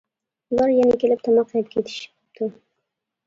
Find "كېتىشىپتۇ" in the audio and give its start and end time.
1.75-2.49